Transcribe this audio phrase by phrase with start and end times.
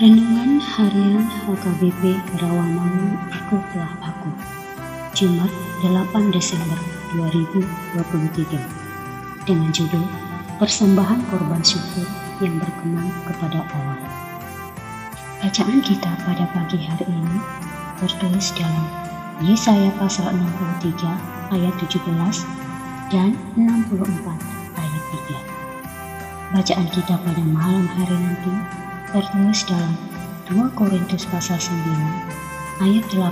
[0.00, 4.32] Renungan Harian HKBP Rawamangun Ikutlah Aku
[5.12, 5.52] Jumat
[5.84, 6.80] 8 Desember
[7.20, 10.00] 2023 dengan judul
[10.56, 12.08] Persembahan Korban Syukur
[12.40, 14.00] yang berkenan kepada Allah.
[15.44, 17.36] Bacaan kita pada pagi hari ini
[18.00, 18.88] tertulis dalam
[19.44, 20.32] Yesaya pasal
[20.80, 22.08] 63 ayat 17
[23.12, 24.16] dan 64
[24.80, 25.04] ayat
[26.48, 28.79] 3 Bacaan kita pada malam hari nanti
[29.10, 29.94] tertulis dalam
[30.46, 33.26] 2 Korintus pasal 9 ayat 8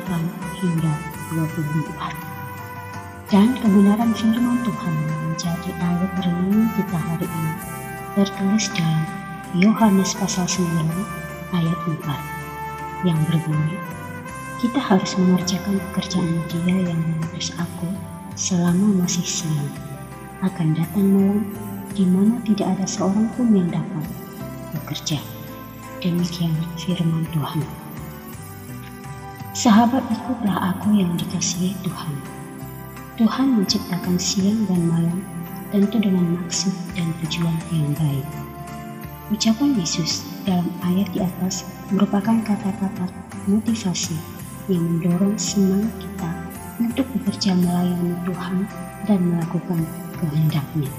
[0.59, 0.93] hingga
[1.39, 3.31] 24.
[3.31, 7.55] Dan kebenaran firman Tuhan menjadi ayat renungan kita hari ini
[8.19, 9.07] tertulis dalam
[9.55, 10.67] Yohanes pasal 9
[11.55, 13.79] ayat 4 yang berbunyi
[14.59, 17.87] kita harus mengerjakan pekerjaan dia yang mengutus aku
[18.35, 19.71] selama masih siang
[20.43, 21.47] akan datang malam
[21.95, 24.03] di mana tidak ada seorang pun yang dapat
[24.75, 25.38] bekerja.
[25.99, 27.67] Demikian firman Tuhan.
[29.51, 32.15] Sahabat ikutlah aku yang dikasihi Tuhan.
[33.19, 35.19] Tuhan menciptakan siang dan malam
[35.75, 38.23] tentu dengan maksud dan tujuan yang baik.
[39.35, 43.11] Ucapan Yesus dalam ayat di atas merupakan kata-kata
[43.51, 44.15] motivasi
[44.71, 46.31] yang mendorong semangat kita
[46.79, 48.71] untuk bekerja melayani Tuhan
[49.11, 49.83] dan melakukan
[50.15, 50.95] kehendaknya.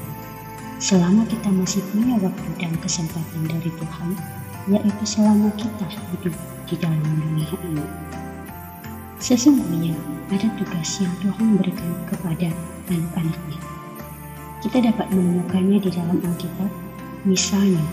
[0.83, 4.19] Selama kita masih punya waktu dan kesempatan dari Tuhan,
[4.69, 6.35] yaitu selama kita hidup
[6.69, 7.85] di dalam dunia ini.
[9.19, 9.97] Sesungguhnya
[10.31, 12.49] ada tugas yang Tuhan berikan kepada
[12.87, 13.59] anak-anaknya.
[14.63, 16.71] Kita dapat menemukannya di dalam Alkitab,
[17.27, 17.83] misalnya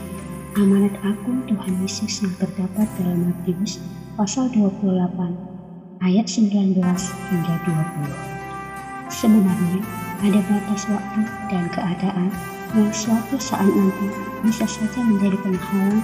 [0.55, 3.83] amanat akun Tuhan Yesus yang terdapat dalam Matius
[4.15, 5.57] pasal 28
[6.05, 9.13] ayat 19 hingga 20.
[9.13, 9.81] Sebenarnya
[10.25, 11.21] ada batas waktu
[11.53, 12.31] dan keadaan
[12.75, 14.09] yang suatu saat nanti
[14.43, 16.03] bisa saja menjadi penghalang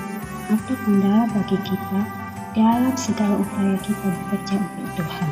[0.51, 2.01] atau kendala bagi kita
[2.53, 5.31] dalam segala upaya kita bekerja untuk Tuhan.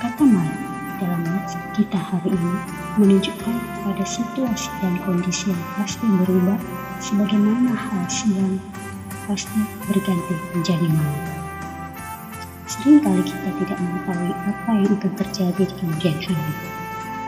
[0.00, 0.60] Kata Malik
[1.00, 2.54] dalam nats kita hari ini
[3.00, 6.58] menunjukkan pada situasi dan kondisi yang pasti berubah
[7.00, 8.60] sebagaimana hal siang
[9.24, 11.28] pasti berganti menjadi malam.
[12.70, 16.54] Seringkali kita tidak mengetahui apa yang akan terjadi di kemudian hari.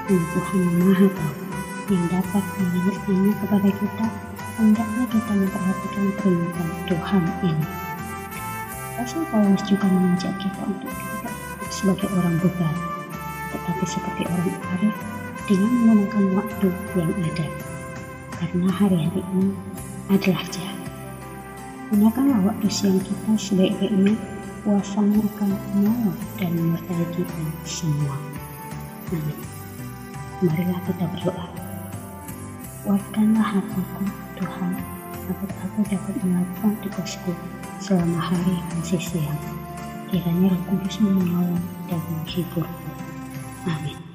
[0.03, 1.35] Dan Tuhan Maha Tahu
[1.95, 4.07] yang dapat mengingatkannya kepada kita
[4.61, 7.67] hendaknya kita memperhatikan perintah Tuhan ini.
[9.01, 11.35] Rasul Paulus juga mengajak kita untuk tidak
[11.73, 12.77] sebagai orang beban,
[13.51, 14.97] tetapi seperti orang arif
[15.49, 17.47] dengan menggunakan waktu yang ada.
[18.37, 19.51] Karena hari-hari ini
[20.13, 20.79] adalah jahat.
[21.93, 24.17] Gunakanlah waktu siang kita sebaik-baiknya,
[24.65, 28.17] puasanya akan menolong dan menyertai kita semua.
[29.13, 29.39] Amin.
[30.43, 31.47] Marilah kita berdoa.
[32.83, 34.03] Kuatkanlah hatiku,
[34.43, 34.75] Tuhan,
[35.31, 37.31] agar aku dapat melakukan tugasku
[37.79, 39.39] selama hari masih siang.
[40.11, 42.91] Kiranya Roh Kudus menolong dan menghiburku.
[43.71, 44.12] Amin.